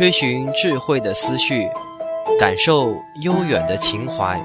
[0.00, 1.68] 追寻智慧的思绪，
[2.38, 4.40] 感受悠远的情怀，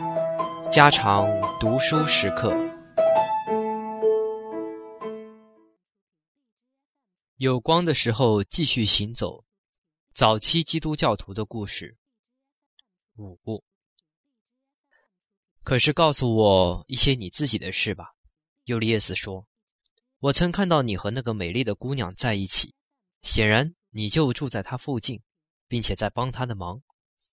[0.69, 1.25] 加长
[1.61, 2.53] 读书时刻。
[7.37, 9.45] 有光的时候，继续行走。
[10.13, 11.95] 早期基督教徒的故事。
[13.15, 13.63] 五。
[15.63, 18.15] 可是，告诉我一些你自己的事吧。
[18.65, 19.47] 尤利叶斯说
[20.19, 22.75] ：“我曾看到你和那个美丽的姑娘在一起，
[23.21, 25.21] 显然你就住在她附近。”
[25.67, 26.81] 并且在帮他的忙，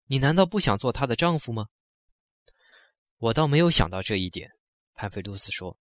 [0.06, 1.66] 你难道不想做她的丈夫吗？
[3.18, 4.50] 我倒没有想到这一点，
[4.94, 5.76] 潘菲卢斯说。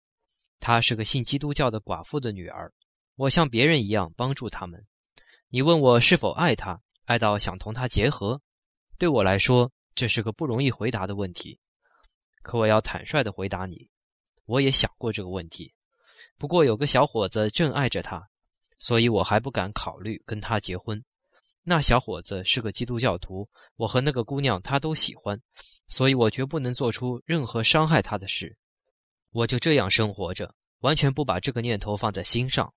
[0.59, 2.71] 她是个信基督教的寡妇的女儿，
[3.15, 4.85] 我像别人一样帮助他们。
[5.49, 8.39] 你问我是否爱她，爱到想同她结合，
[8.99, 11.59] 对我来说这是个不容易回答的问题。
[12.43, 13.89] 可我要坦率地回答你，
[14.45, 15.73] 我也想过这个问题。
[16.37, 18.29] 不过有个小伙子正爱着她，
[18.77, 21.03] 所以我还不敢考虑跟她结婚。
[21.63, 25.40] 那小伙子是个基督教徒，我和那个姑娘他都喜欢，
[25.87, 28.57] 所以我绝不能做出任何伤害他的事。
[29.31, 32.73] 我就这样生活着，完全不把这个念头放在心上。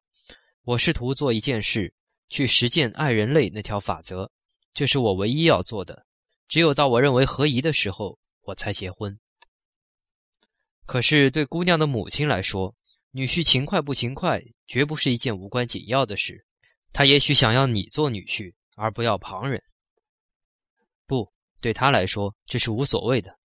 [0.64, 1.94] 我试图做一件事，
[2.28, 4.30] 去实践爱人类那条法则，
[4.74, 6.06] 这是我唯一要做的。
[6.46, 9.18] 只有到我认为合宜的时候，我才结婚。
[10.84, 12.74] 可是对姑娘的母亲来说，
[13.12, 16.44] 女婿勤快不勤快，绝不是一件无关紧要的事。
[16.92, 18.52] 她也许想要你做女婿。
[18.74, 19.62] 而不要旁人。
[21.06, 21.30] 不，
[21.60, 23.36] 对他来说这是无所谓的，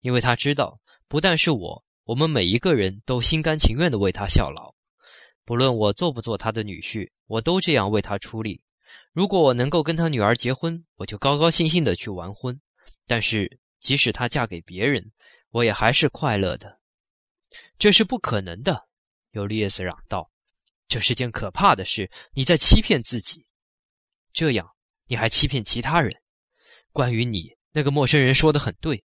[0.00, 4.74] 因为他知道，不但是我，我们每一个人都心甘情愿的为他效劳。
[5.44, 8.62] 不论我做不做他的女婿，我都这样为他出力。
[9.12, 12.60] 如果我能够跟他女儿结婚，我就高高兴兴的去完婚。
[13.06, 15.12] 但是，即使她嫁给别人，
[15.50, 16.80] 我也还是快乐的。
[17.78, 18.88] 这是不可能的，
[19.32, 20.30] 尤利叶斯嚷道
[20.88, 23.46] ：“这是件可怕的事，你在欺骗自己。”
[24.32, 24.73] 这样。
[25.06, 26.12] 你还欺骗其他人。
[26.92, 29.02] 关于你，那个陌生人说的很对。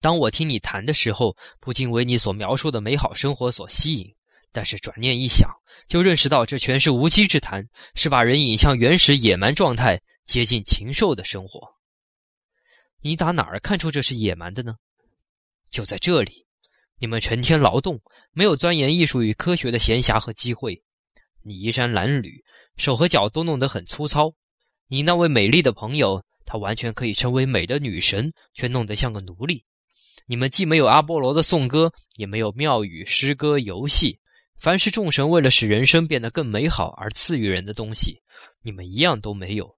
[0.00, 4.14] 当我听你谈的时候，不禁为你所描述的美好生活所吸引。
[4.50, 5.50] 但是转念一想，
[5.86, 11.60] 就认识到这全是无稽之谈，是把人引向原始野蛮状态，接近禽兽的生活。
[13.02, 14.74] 你打哪儿看出这是野蛮的呢？
[15.70, 16.46] 就在这里，
[16.98, 18.00] 你们成天劳动，
[18.32, 20.82] 没有钻研艺术与科学的闲暇和机会。
[21.42, 22.42] 你衣衫褴褛，
[22.78, 24.32] 手和脚都弄得很粗糙。
[24.90, 29.62] 你那位美丽的朋友，她完全可以成为美的女神，却弄得像个奴隶。
[30.26, 34.18] 你们既没有阿波罗的颂歌，也没有庙宇诗歌游戏，
[34.56, 38.18] 凡是众神为了使人生变得更美好而赐予人的东西，
[38.62, 39.76] 你们一样都没有。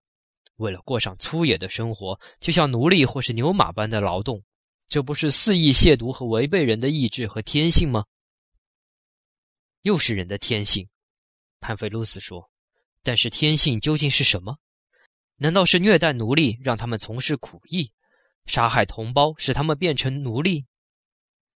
[0.56, 4.40] 为了过上粗野的生活，就像奴隶或是牛马般的劳动，
[4.88, 8.04] 这不是肆意亵渎和违背人的意志和天性吗？
[9.82, 10.86] 又是人的天性，
[11.58, 12.48] 潘菲鲁斯说。
[13.02, 14.56] 但是天性究竟是什么？
[15.42, 17.90] 难道是虐待奴隶，让他们从事苦役，
[18.44, 20.66] 杀害同胞，使他们变成奴隶，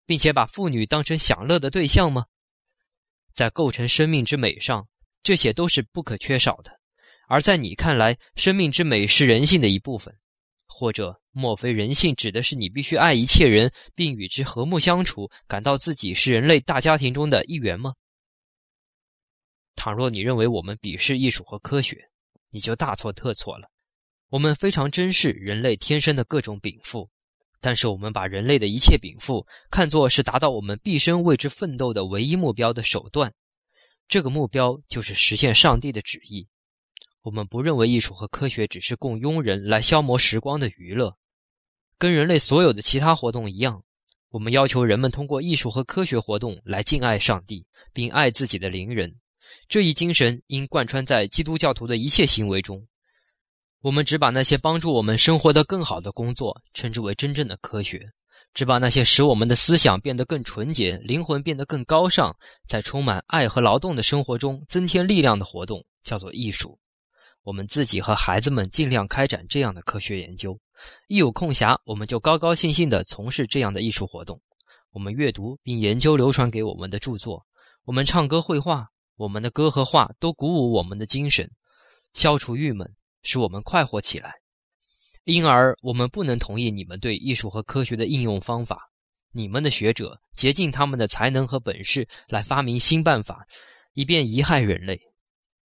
[0.06, 2.24] 并且把妇女当成享乐的对象吗？
[3.34, 4.88] 在构成生命之美上，
[5.22, 6.80] 这些都是不可缺少的。
[7.28, 10.18] 而在你看来，生命之美是人性的一部分，
[10.66, 17.92] 或者莫非人性指的是你必须爱一切人，并与之和睦相处，感到自己是人类大家庭中的一员吗？
[19.76, 22.08] 倘若你认为我们鄙视艺术和科学，
[22.48, 23.68] 你就大错特错了。
[24.34, 27.08] 我们非常珍视人类天生的各种禀赋，
[27.60, 33.32] 但是我们把人类的一切禀赋看作是达到我们毕生为之奋斗的唯一目标的手段。
[34.08, 36.48] 这个目标就是实现上帝的旨意。
[37.22, 41.16] 我们不认为艺术和科学只是供庸人来消磨时光的娱乐，
[41.96, 43.84] 跟人类所有的其他活动一样，
[44.30, 49.14] 我们要求人们通过艺术和科学活动来敬爱上帝，并爱自己的邻人。
[49.68, 52.84] 这一精神应贯穿在基督教徒的一切行为中。
[53.84, 58.00] 我们只把那些帮助我们生活得更好的工作称之为真正的科学，
[58.54, 62.34] 只把那些使我们的思想变得更纯洁、灵魂变得更高尚，
[62.66, 66.78] 在充满爱和劳动的生活中增添力量的活动叫做艺术。
[67.42, 70.58] 我们自己和孩子们尽量开展这样的科学研究，
[71.08, 74.40] 一有空暇，我们就高高兴兴地从事这样的艺术活动。
[74.92, 77.44] 我们阅读并研究流传给我们的著作，
[77.84, 81.46] 我们唱歌、绘画，我们的歌和画都鼓舞我们的精神，
[82.14, 82.90] 消除郁闷。
[83.24, 84.34] 使我们快活起来，
[85.24, 88.78] 因而我们不能同意你们对艺术和科学的应用方法。
[89.32, 93.44] 你们的学者竭尽他们的才能和本事来发明新办法，
[93.94, 94.96] 以便贻害人类。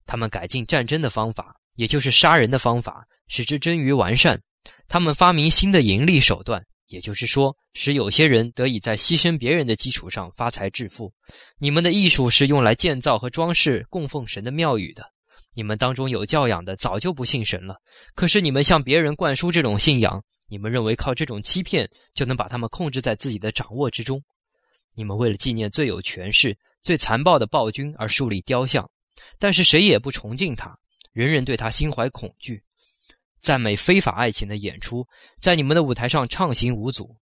[0.07, 4.41] 他们改进战争的方法，也就是杀人的方法，使之臻于完善。
[4.87, 11.13] 他们发明新的盈利手段，也就是说，使有些人得以在牺牲别人的基础上发财致富。
[11.59, 15.03] 你们的艺术是用来建造和装饰供奉神的庙宇的。
[15.53, 17.75] 你们当中有教养的早就不信神了。
[18.15, 24.21] 可是你们向别人灌输这种信仰，你们认为靠这种欺骗就能把他们控制在自己的掌握之中。
[24.95, 28.89] 你们为了纪念最有权势、最残暴的暴君而树立雕像，
[29.37, 30.77] 但是谁也不崇敬他，
[31.11, 32.63] 人人对他心怀恐惧。
[33.41, 35.05] 赞美非法爱情的演出
[35.41, 37.15] 在你们的舞台上畅行无阻。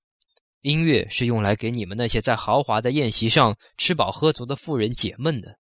[0.61, 5.55] 音乐是用来给你们那些在豪华的宴席上吃饱喝足的富人解闷的，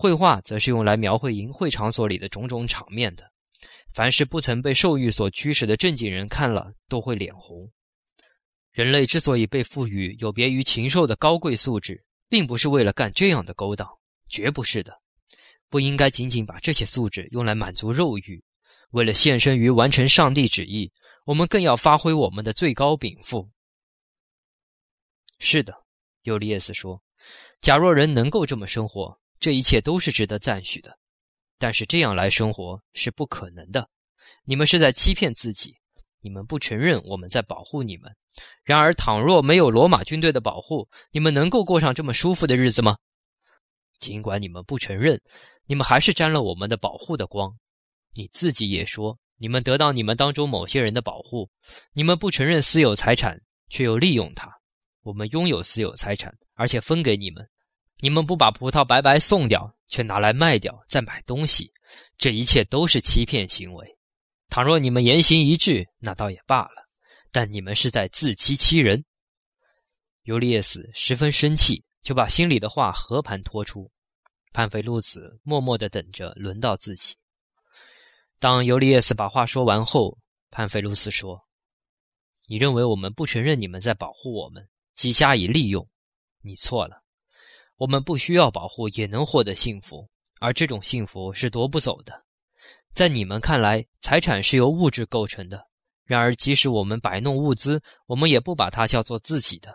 [0.00, 3.30] 绘画则是用来描绘淫秽场所里的种种场面的。
[3.92, 7.70] 凡是不曾被兽欲所驱使的正经人看了都会脸红。
[8.72, 13.86] 人类之所以被赋予有别于禽兽的高贵素质，并不是为了干这样的勾当，
[14.30, 14.98] 绝不是的。
[15.68, 18.42] 不应该仅仅把这些素质用来满足肉欲。
[18.92, 20.90] 为了献身于完成上帝旨意，
[21.26, 23.50] 我们更要发挥我们的最高禀赋。
[25.38, 25.74] 是的，
[26.22, 27.02] 尤利叶斯说
[27.60, 30.96] ：“假若人能够这么生活，这一切都是值得赞许的。
[31.58, 33.88] 但是这样来生活是不可能的。
[34.44, 35.74] 你们是在欺骗自己，
[36.20, 38.14] 你们不承认我们在保护你们。
[38.62, 42.96] 然而，倘若没有罗马军队的保护，你们能够过上这么舒服的日子吗？
[43.98, 45.20] 尽管你们不承认，
[45.66, 47.52] 你们还是沾了我们的保护的光。
[48.14, 51.50] 你自己也说，你们得到你们当中某些人的保护，
[51.92, 54.50] 你们不承认私有财产，却又利用它。”
[55.02, 57.46] 我们拥有私有财产，而且分给你们。
[58.00, 61.70] 你们不把葡萄白白送掉，却拿来卖掉，再买东西，
[62.16, 63.96] 这一切都是欺骗行为。
[64.48, 66.84] 倘若你们言行一致，那倒也罢了，
[67.30, 69.04] 但你们是在自欺欺人。
[70.22, 73.90] 尤利叶斯十分生气，就把心里的话和盘托出。
[74.52, 77.16] 潘菲路斯默默地等着轮到自己。
[78.40, 80.18] 当尤利叶斯把话说完后，
[80.50, 81.40] 潘菲路斯说
[82.48, 84.66] ：“你认为我们不承认你们在保护我们？”
[84.96, 85.88] 即加以利用，
[86.42, 87.02] 你错了。
[87.80, 90.06] 我们不需要保护也能获得幸福，
[90.38, 92.12] 而这种幸福是夺不走的。
[92.92, 95.56] 在你们看来，财产是由物质构成的；
[96.04, 99.74] 然而，即使我们摆弄物资，我们也不把它叫做自己的。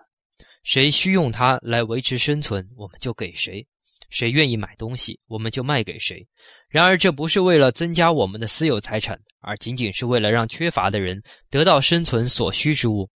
[0.62, 3.66] 谁需用它来维持生存，我们就给谁；
[4.12, 6.24] 谁愿意买东西，我们就卖给谁。
[6.70, 11.20] 然而，这不是为了增加我们的私有财产，而仅仅是为了让缺乏的人
[11.50, 13.10] 得到生存所需之物。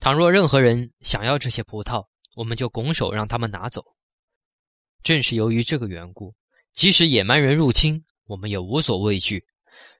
[0.00, 2.04] 倘若任何人想要这些葡萄，
[2.34, 3.84] 我们就拱手让他们拿走。
[5.02, 6.34] 正是由于这个缘故，
[6.72, 9.44] 即使野蛮人入侵，我们也无所畏惧。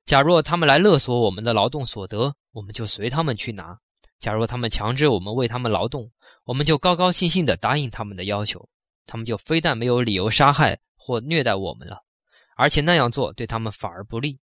[0.04, 3.76] 假若他们来勒索我们的劳动所得，我们就随他们去拿；
[4.18, 6.10] 假若他们强制我们为他们劳动，
[6.44, 8.68] 我们就高高兴兴地答应他们的要求。
[9.06, 12.04] 他们就非但没有理由杀害或虐待我们了，
[12.56, 14.38] 而且那样做对他们反而不利。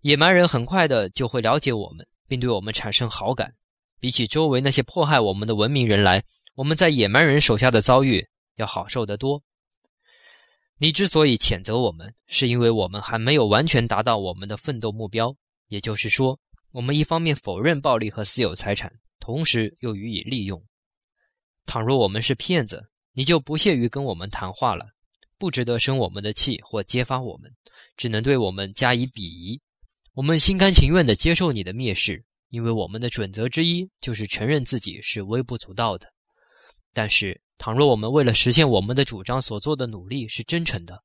[0.00, 3.54] 野蛮人很快的就会了解我们，并对我们产生好感。
[4.02, 6.20] 比起周围那些迫害我们的文明人来，
[6.56, 8.26] 我们在野蛮人手下的遭遇
[8.56, 9.40] 要好受得多。
[10.76, 15.32] 你之所以谴责我们，是因为我们还没有完全达到我们的奋斗目标。
[15.68, 16.36] 也就是说，
[16.72, 20.60] 我们一方面否认暴力和私有财产，同时又予以利用。
[21.64, 22.82] 倘若我们是骗子，
[23.12, 24.84] 你就不屑于跟我们谈话了，
[25.38, 27.48] 不值得生我们的气或揭发我们，
[27.96, 29.60] 只能对我们加以鄙夷。
[30.14, 32.24] 我们心甘情愿地接受你的蔑视。
[32.52, 36.06] 因为我们的准则之一就是承认自己是微不足道的，
[36.92, 41.02] 但是倘若我们为了实现我们的主张所做的努力是真诚的，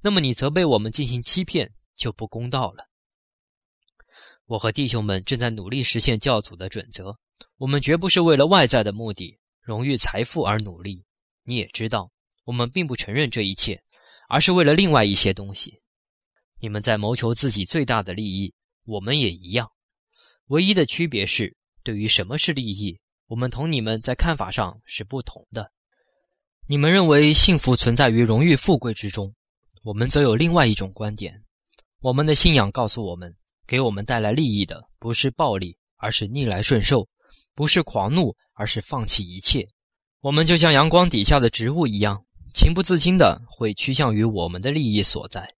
[0.00, 2.88] 那么你责备我们进行欺骗就不公道了。
[4.46, 7.14] 我和弟兄们正在努力实现教祖的准则，
[7.58, 11.04] 我们绝不是为了外在的目的、荣誉、财富而努力。
[11.42, 12.10] 你也知道，
[12.44, 13.78] 我们并不承认这一切，
[14.30, 15.78] 而是为了另外一些东西。
[16.58, 18.54] 你们在谋求自己最大的利益，
[18.86, 19.70] 我们也一样。
[20.48, 25.72] 唯一的区别是，对于什么是利益，我们同你们在看法上是不同的。
[26.68, 29.34] 你们认为幸福存在于荣誉富贵之中，
[29.82, 31.42] 我们则有另外一种观点。
[32.00, 33.34] 我们的信仰告诉我们，
[33.66, 37.00] 给我们带来利益的不是暴力，而是逆来顺受；
[37.54, 39.66] 不是狂怒，而是放弃一切。
[40.20, 42.24] 我们就像阳光底下的植物一样，
[42.54, 45.55] 情不自禁的会趋向于我们的利益所在。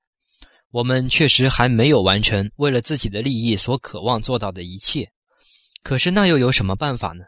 [0.77, 5.11] 我们确实还没有完成为了自己的利益所渴望做到的一切，
[5.83, 7.25] 可是那又有什么办法呢？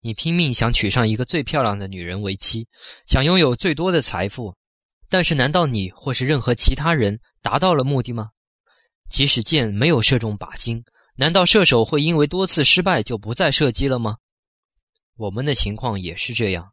[0.00, 2.68] 你拼命想娶上一个最漂亮的女人为妻，
[3.08, 4.54] 想拥有最多的财富，
[5.08, 8.28] 但是难道你或是任何其他人达到了目的吗？
[9.10, 10.80] 即使箭没有射中靶心，
[11.16, 14.18] 难道射手会因为多次失败就不再射击了吗？
[15.16, 16.70] 我们的情况也是这样。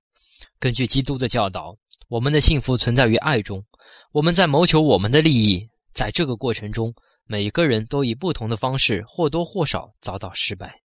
[0.59, 1.75] 根据基督的教导，
[2.09, 3.65] 我们的幸福存在于爱中，
[4.11, 5.67] 我们在谋求我们的利益。
[5.93, 6.93] 在这个过程中，
[7.25, 10.81] 每个人都以不同的方式或多或少遭到失败。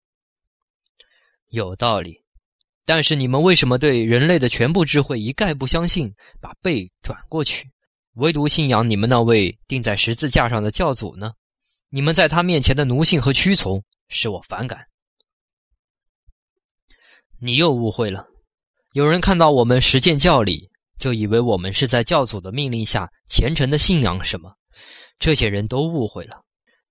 [1.48, 2.16] 有道理，
[2.84, 7.70] 但是你们为什么对人类的全部智慧一概不相信，把背转过去？
[8.14, 11.32] 唯独信仰你们那位钉在十字架上的教主呢？
[11.88, 14.86] 你们在他面前的奴性和屈从使我反感。
[17.40, 18.26] 你又误会了。
[18.92, 24.52] 有人看到我们实践教理，就以为我们是在教主的命令下虔诚的信仰什么。
[25.18, 26.44] 这些人都误会了。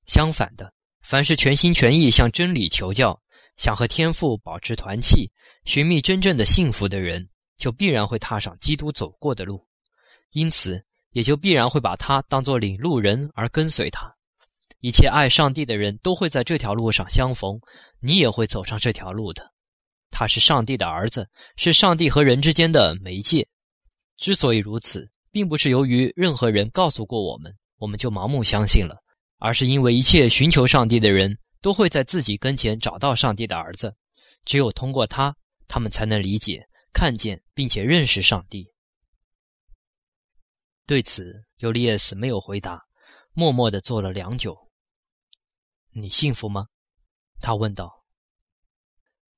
[0.06, 3.20] 相反的，凡是全心全意向真理求教，
[3.58, 5.32] 想和天父保持团契，
[5.66, 9.66] 寻觅真正的幸福的人，就必然会踏上基督走过的路。
[10.32, 14.12] 因此，也就必然会把他当作领路人而跟随他。
[14.80, 17.60] 一切爱上帝的人都会在这条路上相逢，
[18.00, 19.52] 你也会走上这条路的。
[20.10, 23.48] 他是上帝的儿子，是上帝和人之间的媒介。
[24.18, 28.96] 之所以如此，并不是由于任何人告诉过我们，我们就盲目相信了，
[29.40, 33.96] 而是因为一切寻求上帝的人都会在自己跟前找到上帝的儿子。
[34.46, 35.36] 只有通过他，
[35.68, 38.68] 他们才能理解、看见并且认识上帝。
[40.86, 42.82] 对此，尤利叶斯没有回答，
[43.34, 44.58] 默默地坐了良久。
[45.92, 46.68] 你幸福吗？
[47.40, 48.04] 他问道。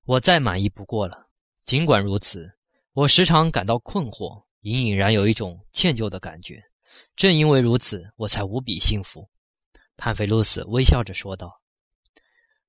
[0.06, 1.30] 我再满意不过了。
[1.66, 2.50] 尽管如此，
[2.94, 6.62] 我时常感到困惑，隐隐然有一种歉疚的感觉。
[7.16, 9.30] 正因为如此，我才无比幸福。
[9.98, 11.62] 潘菲鲁斯微笑着说道：“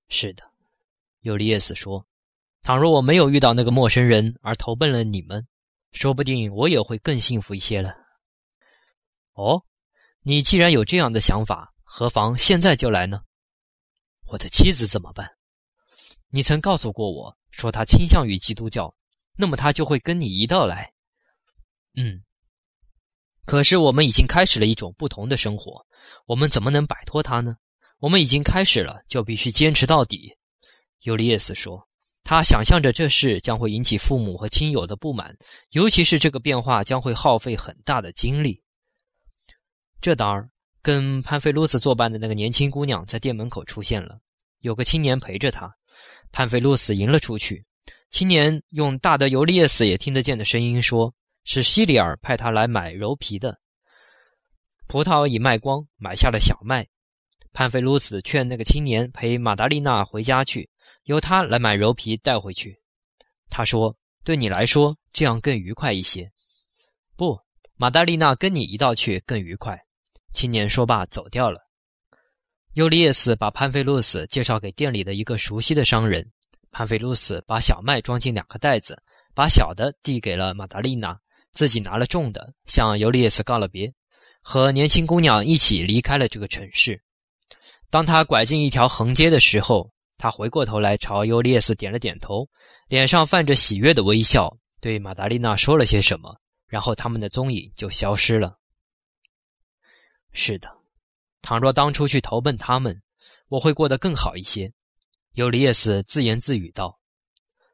[0.09, 0.45] 是的。”
[1.21, 2.07] 尤利叶斯说
[2.63, 5.47] ：“倘若我没有遇到那个陌生人而投奔了你们，
[5.93, 7.95] 说不定我也会更幸福一些了。”
[9.35, 9.65] 哦，
[10.23, 13.23] 你既然有这样的想法，何妨现在就来呢？
[14.27, 15.31] 我的妻子怎么办？
[16.29, 18.95] 你曾告诉过我说他倾向于基督教，
[19.37, 20.93] 那么他就会跟你一道来。
[21.95, 22.25] 嗯，
[23.45, 25.85] 可是我们已经开始了一种不同的生活，
[26.27, 27.57] 我们怎么能摆脱他呢？
[27.99, 30.37] 我们已经开始了，就必须坚持到底。
[31.03, 31.89] 尤利叶斯说，
[32.25, 35.37] 他想象着这事将会引起父母和亲友的不满，
[35.71, 38.63] 尤其是这个变化将会耗费很大的精力。
[40.01, 40.49] 这当儿，
[40.81, 44.19] 跟潘菲鲁斯作伴的那个年轻姑娘在店门口出现了，
[44.61, 45.73] 有个青年陪着她。
[46.33, 47.65] 潘菲路斯迎了出去。
[48.11, 53.59] 青年用大的尤利叶斯也听得见的声音说：“是西里尔派他来买柔皮的。
[54.87, 56.87] 葡萄已卖光，买下了小麦。
[57.53, 60.69] 潘菲鲁斯劝那个青年陪马达丽娜回家去，
[61.05, 62.79] 由他来买柔皮带回去。
[63.51, 63.95] 他说
[64.25, 66.31] ：‘对你来说，这样更愉快一些。’
[67.17, 67.39] 不，
[67.77, 69.79] 马达丽娜跟你一道去更愉快。”
[70.33, 71.61] 青年说罢，走掉了。
[72.73, 76.27] 尤利叶斯把潘菲路斯介绍给店里的一个熟悉的商人。
[76.71, 78.97] 潘菲路斯把小麦装进两个袋子，
[79.35, 81.19] 把小的递给了马达丽娜，
[81.53, 83.93] 自己拿了重的，向尤利叶斯告了别，
[84.41, 87.03] 和年轻姑娘一起离开了这个城市。
[87.91, 92.49] 当他拐进一条横街的时候，他回过头来朝尤利叶斯点了点头，
[92.89, 96.35] 脸上泛着喜悦的微笑，对玛达丽娜说了些什么，
[96.67, 98.57] 然后他们的踪影就消失了。
[100.33, 100.69] 是的。
[101.43, 103.03] 倘若当初去投奔他们，
[103.49, 104.73] 我会过得更好一些。”
[105.35, 107.01] 尤利叶斯自言自语道。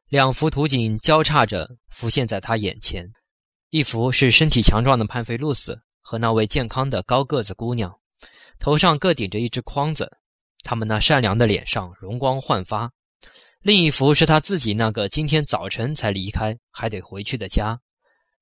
[0.07, 3.05] 两幅图景交叉着浮现在他眼前：
[3.71, 7.95] 一幅是身体强壮的潘菲露斯和那位健康的高个子姑娘，
[8.57, 10.11] 头上各顶着一只筐子，
[10.63, 12.89] 他们那善良的脸上容光焕发；
[13.61, 17.79] 另一幅是他自己那个今天早晨才离开还得回去的家。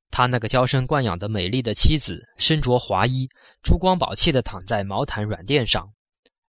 [0.10, 3.28] 他那个娇生惯养的美丽的妻子，身着华衣，
[3.62, 5.92] 珠光宝气地躺在毛毯软垫上，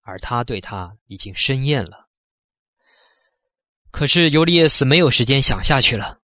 [0.02, 2.06] 而他对她已经生厌了。
[3.90, 6.20] 可是尤利叶斯没有时间想下去了。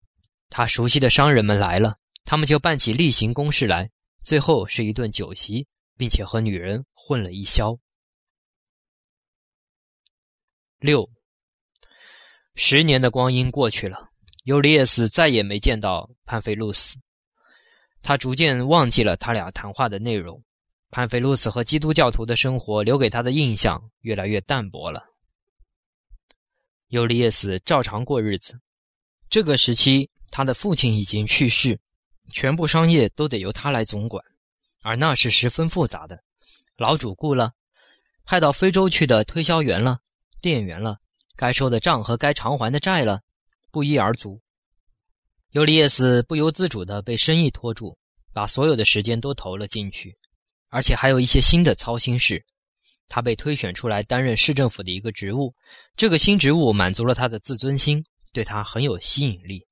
[0.48, 3.90] 他熟悉的商人们来了，他们就办起例行公事来，
[4.22, 5.66] 最后是一顿酒席，
[5.96, 7.78] 并且和女人混了一宵。
[10.78, 11.08] 六
[12.54, 14.08] 十年的光阴过去了，
[14.44, 16.96] 尤利叶斯再也没见到潘菲路斯。
[18.02, 20.42] 他逐渐忘记了他俩谈话的内容，
[20.90, 25.02] 潘菲路斯和基督教徒的生活留给他的印象越来越淡薄了。
[26.88, 28.60] 尤利耶斯照常过日子，
[29.28, 31.80] 这个时期他的父亲已经去世，
[32.30, 34.24] 全部商业都得由他来总管，
[34.82, 36.22] 而那是十分复杂的，
[36.76, 37.52] 老主顾了，
[38.24, 40.00] 派到非洲去的推销员了，
[40.40, 40.98] 店员了，
[41.36, 43.20] 该收的账和该偿还的债了，
[43.70, 44.40] 不一而足。
[45.50, 47.96] 尤利叶斯不由自主地被生意拖住，
[48.32, 50.16] 把所有的时间都投了进去，
[50.68, 52.44] 而且还有一些新的操心事。
[53.06, 55.54] 他被推选出来担任市政府的一个职务，
[55.94, 59.64] 这个新职务满足了他的自尊心，对他很有吸引力。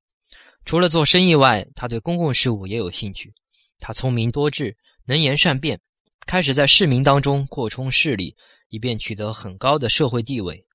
[0.65, 3.33] 除了做生意外，他对公共事务也有兴趣。
[3.79, 5.79] 他聪明多智，能言善辩，
[6.25, 8.35] 开始在市民当中扩充势力，
[8.69, 10.65] 以便取得很高的社会地位。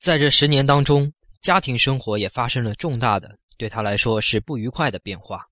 [0.00, 3.36] 在这十年当中，家庭生活也发生了重大的。
[3.56, 5.46] 对他来说是不愉快的变化，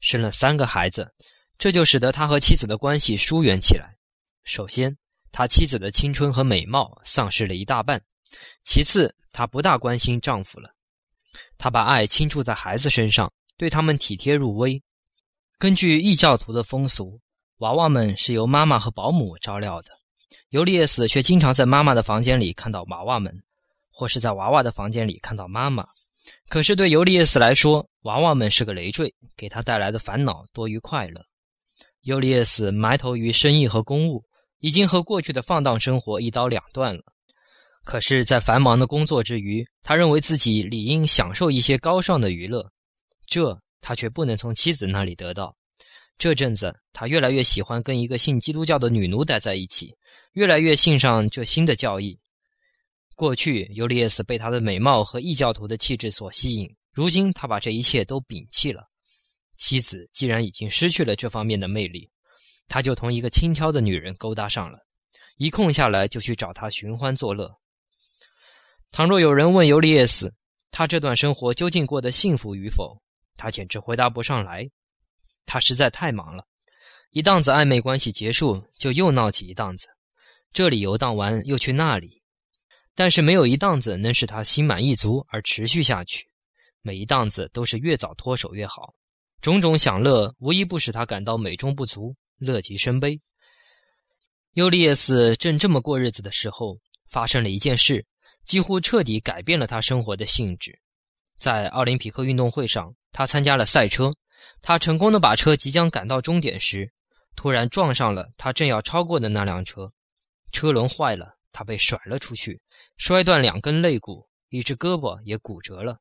[0.00, 1.10] 生了三个孩子，
[1.56, 3.96] 这就使得他和妻子的关系疏远起来。
[4.44, 4.94] 首先，
[5.32, 7.98] 他妻子的青春和美貌丧失了一大半；
[8.62, 10.74] 其次，他不大关心丈夫了。
[11.58, 14.82] 他把爱倾注在孩子身上，对他们体贴入微。
[15.58, 17.20] 根据异教徒的风俗，
[17.58, 19.90] 娃娃们是由妈妈和保姆照料的。
[20.50, 23.32] 尤利叶斯却经常在妈妈的房间里看到娃娃们，
[23.92, 25.86] 或是在娃娃的房间里看到妈妈。
[26.48, 31.24] 可是对尤利叶斯来说，娃娃们是个累赘，给他带来的烦恼多于快乐。
[32.02, 34.24] 尤利叶斯埋头于生意和公务，
[34.58, 37.02] 已经和过去的放荡生活一刀两断了。
[37.84, 42.70] 可是，在繁忙的工作之余，他认为自己理应享受一些高尚的娱乐，
[43.26, 45.56] 这他却不能从妻子那里得到。
[46.18, 49.94] 这阵子，他越来越喜欢跟一个信基督教的女奴待在一起，
[50.34, 52.18] 越来越信上这新的教义。
[53.16, 58.84] 过去，尤利叶斯被她的美貌和异教徒的气质所吸引，如今他把这一切都摒弃了。
[59.56, 62.10] 妻子既然已经失去了这方面的魅力，
[62.68, 64.78] 他就同一个轻佻的女人勾搭上了，
[65.38, 67.50] 一空下来就去找她寻欢作乐。
[68.92, 70.34] 倘若有人问尤利叶斯，
[70.72, 73.00] 他这段生活究竟过得幸福与否，
[73.36, 74.68] 他简直回答不上来。
[75.46, 76.44] 他实在太忙了，
[77.10, 79.86] 一档子暧昧关系结束，就又闹起一档子，
[80.52, 82.20] 这里游荡完又去那里，
[82.96, 86.28] 但是没有一档子能使他心满意足而持续下去，
[86.82, 88.92] 每一档子都是越早脱手越好。
[89.40, 93.16] 种种享乐无一不使他感到美中不足，乐极生悲。
[94.54, 96.76] 尤利叶斯正这么过日子的时候，
[97.08, 98.04] 发生了一件事。
[98.44, 100.80] 几乎彻底改变了他生活的性质。
[101.38, 104.14] 在奥林匹克运动会上，他参加了赛车。
[104.62, 106.92] 他成功的把车即将赶到终点时，
[107.36, 109.92] 突然撞上了他正要超过的那辆车，
[110.50, 112.60] 车轮坏了，他被甩了出去，
[112.96, 116.00] 摔断两根肋骨，一只胳膊也骨折了。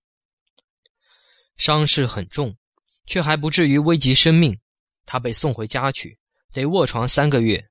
[1.58, 2.56] 伤势很重，
[3.06, 4.58] 却还不至于危及生命。
[5.06, 6.18] 他被送回家去，
[6.54, 7.70] 得卧床三个月。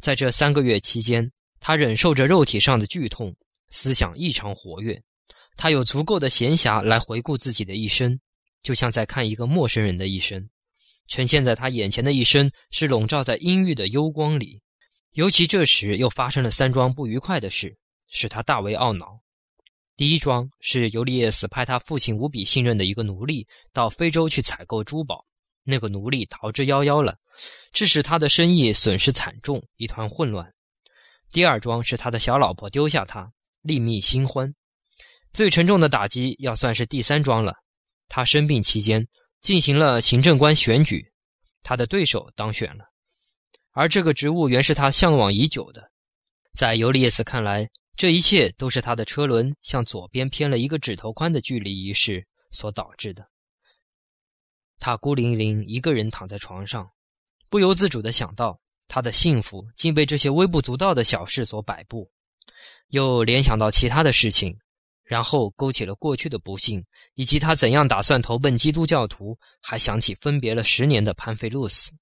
[0.00, 3.36] 在这三个月期间，他忍受着肉体上的剧痛。
[3.72, 5.02] 思想异常活跃，
[5.56, 8.20] 他有足够的闲暇来回顾自己的一生，
[8.62, 10.48] 就像在看一个陌生人的一生。
[11.08, 14.62] 呈现在他眼前的一生是笼罩在阴郁的幽光里。
[15.12, 17.76] 尤其这时又发生了三桩不愉快的事，
[18.08, 19.20] 使他大为懊恼。
[19.94, 25.26] 第一桩是尤利叶斯派他父亲无比信任的一个奴隶到非洲去采购珠宝，
[25.64, 27.18] 那个奴隶逃之夭夭了，
[27.72, 30.50] 致使他的生意损失惨重，一团混乱。
[31.30, 33.30] 第二桩是他的小老婆丢下他。
[33.62, 34.52] 另觅新欢，
[35.32, 37.54] 最沉重的打击要算是第三桩了。
[38.08, 39.06] 他生病期间
[39.40, 41.12] 进行了行政官选举，
[41.62, 42.84] 他的对手当选了，
[43.70, 45.90] 而这个职务原是他向往已久的。
[46.52, 53.26] 在尤利叶斯看来，这一切都是他的车轮向左边偏了一个指头宽的距离一事所导致的。
[54.78, 56.90] 他孤零零一个人躺在床上，
[57.48, 62.10] 不由自主地想到，他的幸福竟被这些微不足道的小事所摆布。
[62.88, 64.56] 又联想到其他的事情，
[65.04, 71.92] 然后勾起了过去的不幸，以及他怎样打算投奔基督教徒，还想起分别了十年的潘菲洛斯。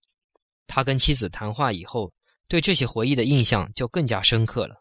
[0.66, 2.12] 他跟妻子谈话以后，
[2.48, 4.76] 对这些回忆的印象就更加深刻了。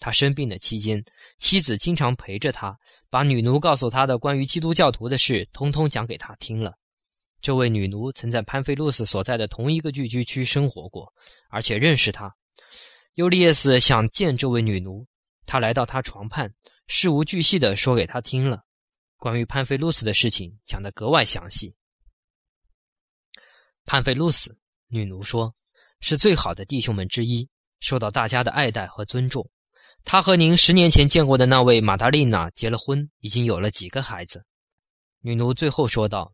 [0.00, 1.04] 他生病的期间，
[1.38, 2.76] 妻子经常陪着他，
[3.08, 6.74] 把女奴告诉他的关于基督教徒的事，通通讲给他听了。
[7.40, 11.12] 这位女奴曾在潘菲洛斯所在的同一个聚居区生活过，
[11.50, 12.32] 而且认识他。
[13.14, 15.06] 尤利叶斯想见这位女奴，
[15.44, 16.50] 他来到她床畔，
[16.86, 18.62] 事无巨细地说给她听了
[19.18, 21.74] 关于潘菲露斯的事情，讲得格外详细。
[23.84, 24.56] 潘菲露斯，
[24.88, 25.54] 女奴说，
[26.00, 27.46] 是最好的弟兄们之一，
[27.80, 29.46] 受到大家的爱戴和尊重。
[30.04, 34.42] 他和您十年前见过的那位玛达丽娜结了婚，已经有了几个孩子。
[35.20, 36.32] 女奴最后说道：“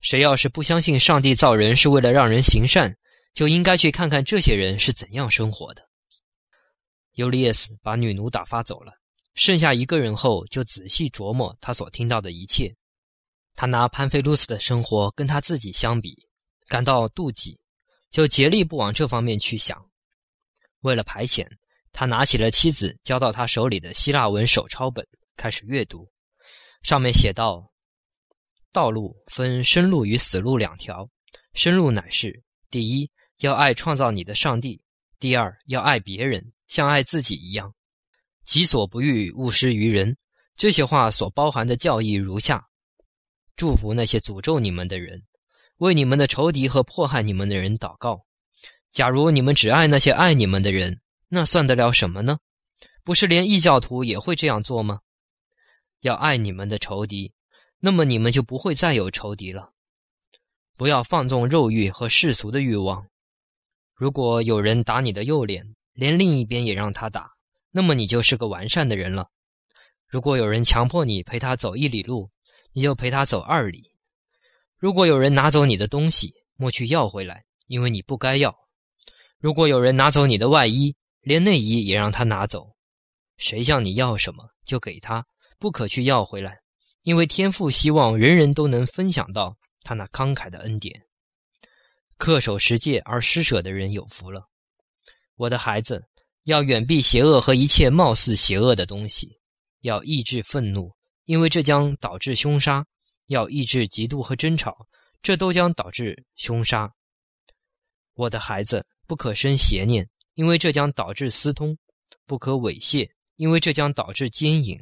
[0.00, 2.96] 谁要是不相信上帝造人是为了让人行善，
[3.34, 5.86] 就应该去看看这些人是怎样生活的。”
[7.16, 8.92] 尤利叶斯把女奴打发走了，
[9.34, 12.74] 剩下一个人后，就仔细琢磨他所听到的一切。
[13.54, 16.14] 他拿潘菲路斯的生活跟他自己相比，
[16.68, 17.58] 感到妒忌，
[18.10, 19.82] 就竭力不往这方面去想。
[20.80, 21.48] 为了排遣，
[21.90, 25.02] 他拿起了妻子交到他手里的希腊文手抄本，
[25.36, 26.06] 开始阅读。
[26.82, 27.72] 上面写道
[28.72, 31.08] ：“道路分生路与死路两条，
[31.54, 34.78] 生路乃是：第一，要爱创造你的上帝；
[35.18, 37.74] 第二，要爱别人。”像爱自己一样，
[38.44, 40.16] 己所不欲，勿施于人。
[40.56, 42.66] 这些话所包含的教义如下：
[43.56, 45.22] 祝福那些诅咒你们的人，
[45.78, 48.24] 为你们的仇敌和迫害你们的人祷告。
[48.90, 52.38] 假如你们只爱那些爱你们的人，那算得了什么呢？
[53.04, 55.00] 不是连异教徒也会这样做吗？
[56.00, 57.32] 要爱你们的仇敌，
[57.78, 59.72] 那么你们就不会再有仇敌了。
[60.78, 63.06] 不要放纵肉欲和世俗的欲望。
[63.94, 67.30] 如果有人打你的右脸，连另一边也让他打，
[67.70, 69.30] 那么你就是个完善的人了。
[70.06, 72.28] 如果有人强迫你陪他走一里路，
[72.72, 73.90] 你就陪他走二里。
[74.76, 78.54] 如果有人拿走你的东西，莫去要回来，因为你不该要。
[79.38, 82.76] 如果有人拿走你的外衣，连内衣也让他拿走。
[83.38, 85.26] 谁向你要什么，就给他，
[85.58, 86.58] 不可去要回来，
[87.04, 91.02] 因为天父希望人人都能分享到他那慷慨的恩典。
[92.18, 94.48] 恪守十戒而施舍的人有福了。
[95.36, 96.02] 我的孩子，
[96.44, 99.38] 要远避邪恶和一切貌似邪恶的东西，
[99.80, 100.90] 要抑制愤怒，
[101.26, 102.82] 因为这将导致凶杀；
[103.26, 104.86] 要抑制嫉妒和争吵，
[105.20, 106.90] 这都将导致凶杀。
[108.14, 111.74] 我的孩子，不可生邪念，因为这将导致私通；
[112.24, 114.78] 不可猥亵，因为这将导致奸淫。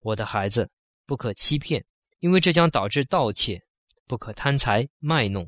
[0.00, 0.70] 我的孩子，
[1.04, 1.84] 不可欺骗，
[2.20, 3.58] 因为这将导致盗窃；
[4.06, 5.46] 不可贪财卖弄。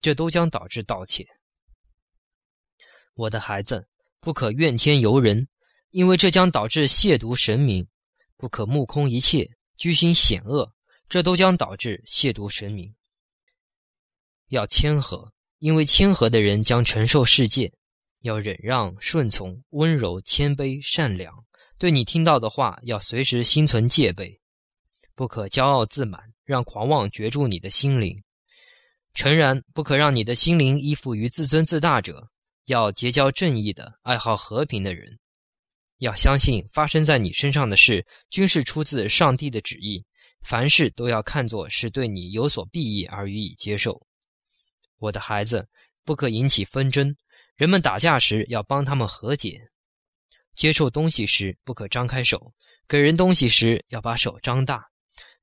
[0.00, 1.26] 这都将导致盗窃。
[3.14, 3.86] 我的孩子，
[4.20, 5.46] 不可怨天尤人，
[5.90, 7.84] 因为这将导致亵渎神明；
[8.36, 10.72] 不可目空一切，居心险恶，
[11.08, 12.94] 这都将导致亵渎神明。
[14.48, 17.68] 要谦和，因为谦和的人将承受世界；
[18.22, 21.32] 要忍让、顺从、温柔、谦卑、善良。
[21.78, 24.40] 对你听到的话，要随时心存戒备，
[25.14, 28.22] 不可骄傲自满，让狂妄攫住你的心灵。
[29.12, 32.28] 诚然，不可让你的心灵依附于自尊自大者，
[32.64, 35.18] 要结交正义的、爱好和平的人。
[35.98, 40.04] 要相信发生在你身上的事均是出自上帝的旨意，
[40.42, 44.00] 凡事都要看作是对你有所裨益而予以接受。
[44.98, 45.68] 我的孩子，
[46.04, 47.14] 不可引起纷争。
[47.56, 49.60] 人们打架时要帮他们和解。
[50.54, 52.52] 接受东西时不可张开手，
[52.88, 54.84] 给人东西时要把手张大。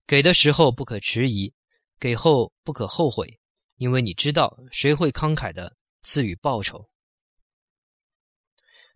[0.06, 1.54] 给的时候不可迟疑，
[2.00, 3.40] 给后不可后悔。
[3.78, 6.88] 因为你知道谁会慷慨的赐予报酬，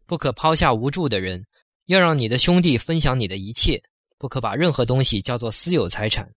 [0.06, 1.46] 不可抛下无助的人，
[1.86, 3.82] 要让你的兄弟分享你的一切，
[4.18, 6.32] 不可把任何东西叫做私有财产，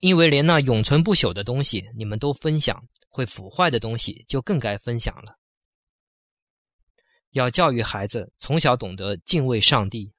[0.00, 5.36] 因为连那永存不朽的东西你们都分享，会腐坏的东西就更该分享了。
[7.32, 10.12] 要教育孩子从小懂得敬畏上帝，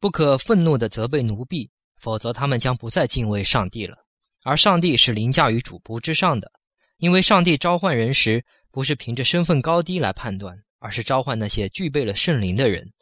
[0.00, 3.96] 不可愤怒的责备奴婢，否则他们将不再敬畏上帝了。
[4.44, 6.50] 而上帝是凌驾于主仆之上的，
[6.98, 12.92] 因为上帝召唤人时，不是凭着身份高低来判断，而是召唤那些具备了圣灵的人。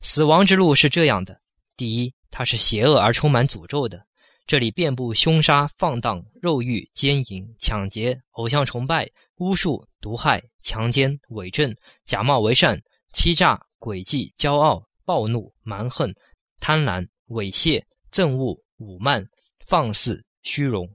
[0.00, 1.38] 死亡之路是这样的：
[1.76, 4.06] 第一，它是邪恶而充满诅咒的，
[4.46, 12.80] 这里遍布凶杀、放荡、肉欲、奸淫、抢劫、偶像崇拜、巫术、毒害、强奸、伪证、假冒为善、
[13.12, 16.14] 欺诈、诡计、骄傲、暴怒、蛮横、
[16.60, 19.24] 贪婪、猥亵、憎恶、侮慢。
[19.66, 20.88] 放肆虚荣，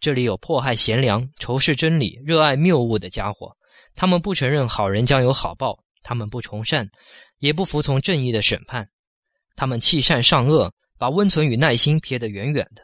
[0.00, 3.54] 这里有迫害贤良、仇视真理、热爱谬误的家伙。
[3.96, 6.86] 他们不承认好人将有好报，他们不崇善，
[7.38, 8.86] 也不服从正义的审判。
[9.56, 12.82] 他们弃善尚恶，把温存与耐心撇得远远的。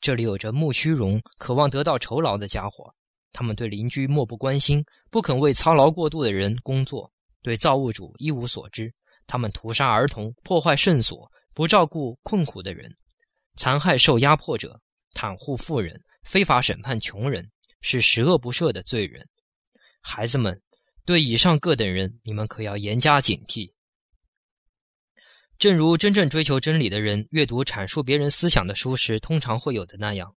[0.00, 2.90] 这里有着慕虚荣、渴望得到酬劳的家伙。
[3.32, 8.90] 他们对邻居漠不关心，不肯为操劳过度的人工作，对造物主一无所知。
[9.26, 12.90] 他们屠杀儿童，破坏圣所，不照顾困苦的人。
[13.56, 14.80] 残害受压迫者，
[15.12, 17.46] 袒护富人，非法审判穷人，
[17.82, 19.22] 是十恶不赦的罪人。
[20.08, 20.62] 孩子们，
[21.04, 23.72] 对以上各等人，你们可要严加警惕。
[25.58, 30.32] 正如真正追求真理的人阅读阐述别人思想的书时，通常会有的那样，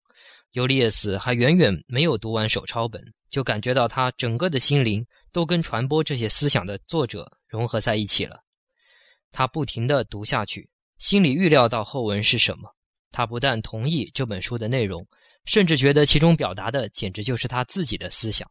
[0.52, 8.42] 尤利叶斯还远远没有读完手抄本，就感觉到他整个的心灵都跟传播这些思想的作者融合在一起了。
[9.30, 12.74] 他不停地读下去，心里预料到后文是什么。
[13.10, 15.06] 他不但同意这本书的内容，
[15.44, 18.48] 甚至觉得其中表达的简直就是他自己的思想。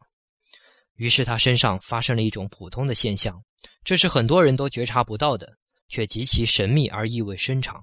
[0.98, 3.40] 于是他身上发生了一种普通的现象，
[3.84, 5.56] 这是很多人都觉察不到的，
[5.88, 7.82] 却极其神秘而意味深长。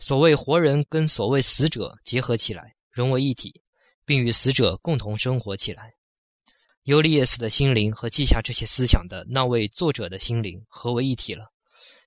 [0.00, 3.62] 所谓活人跟所谓死者结合起来，融为一体，
[4.04, 5.92] 并与死者共同生活起来。
[6.82, 11.52] 尤利叶斯的心灵和记下这些思想的那位作者的心灵合为一体了。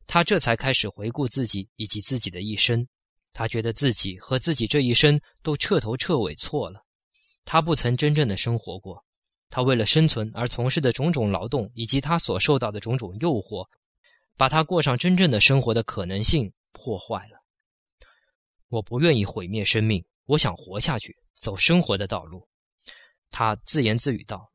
[0.05, 2.85] 他这才开始回顾自己以及自己的一生。
[3.31, 6.83] 他觉得自己和自己这一生都彻头彻尾错了。
[7.45, 9.01] 他不曾真正的生活过。
[9.51, 13.67] 他为了生存而从事的种种劳动，以及他所受到的种种诱惑，
[14.37, 17.43] 把他过上真正的生活的可能性破坏了。
[18.69, 22.47] 我不愿意毁灭生命，我想活下去，走生活的道路。
[23.29, 24.49] 他自言自语道：“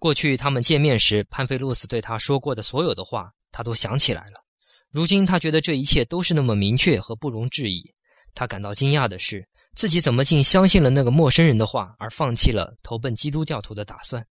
[0.00, 4.42] 过去他们见面时，潘菲洛斯对他说过的所有的话，他都想起来了。”
[4.90, 7.94] 如今他觉得这一切都是那么明确和不容置疑。
[8.34, 9.46] 他感到惊讶的是，
[9.78, 14.26] 自己怎么竟相信了那个陌生人的话，而放弃了投奔基督教徒的打算？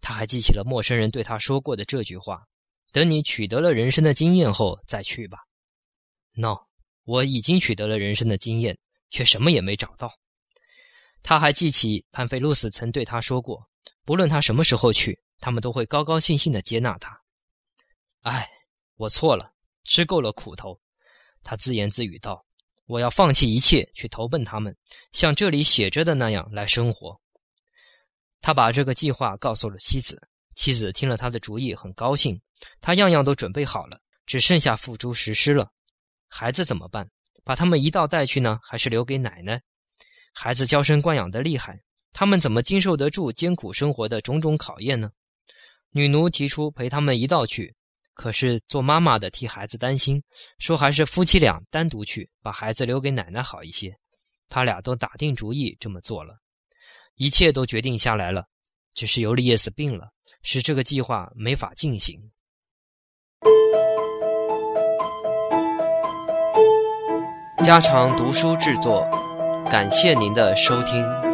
[0.00, 2.42] 他还记起了陌生人对他说过的这句话
[2.90, 5.38] ：“等你取得了人生的经验后再去吧。
[6.34, 6.66] ”No，
[7.04, 8.76] 我已经取得了人生的经验，
[9.08, 10.12] 却什么也没找到。
[11.22, 13.68] 他还记起潘菲露斯曾对他说过
[14.04, 17.16] ：“不论他什么时候去，他们都会高高兴兴地接纳他。”
[18.22, 18.48] 哎，
[18.96, 19.52] 我错了，
[19.84, 20.80] 吃够了苦头。
[21.44, 22.44] 他自言自语道。
[22.86, 24.74] 我要放弃一切去投奔他们，
[25.12, 27.20] 像这里写着的那样来生活。
[28.40, 30.20] 他把这个计划告诉了妻子，
[30.54, 32.40] 妻子听了他的主意很高兴。
[32.80, 35.70] 他样样都准备好了，只剩下付诸实施了。
[36.28, 37.08] 孩子怎么办？
[37.44, 39.60] 把他们一道带去呢，还是留给奶奶？
[40.32, 41.80] 孩子娇生惯养的厉害，
[42.12, 45.10] 他们怎么经受得住艰苦生活的种种考验呢？
[45.90, 47.74] 女奴提出陪他们一道去。
[48.16, 50.22] 可是做妈妈的替孩子担心，
[50.58, 53.94] 说还是夫妻俩单独去，把孩子留给奶奶好一些。
[54.48, 56.38] 他俩都打定主意这么做了，
[57.16, 58.46] 一切都决定下来了。
[58.94, 60.08] 只是尤利叶斯病了，
[60.42, 62.18] 使这个计划没法进行。
[67.62, 69.02] 家常读书制作，
[69.70, 71.25] 感谢您的收听。